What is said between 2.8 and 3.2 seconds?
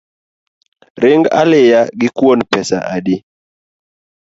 adi?